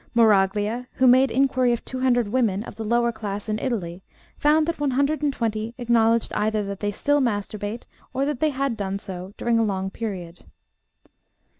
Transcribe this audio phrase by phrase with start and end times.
[0.15, 4.01] Moraglia, who made inquiry of 200 women of the lower class in Italy,
[4.35, 9.35] found that 120 acknowledged either that they still masturbate or that they had done so
[9.37, 10.43] during a long period.